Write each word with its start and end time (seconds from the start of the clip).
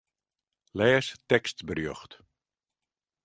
Lês 0.77 1.07
tekstberjocht. 1.29 2.11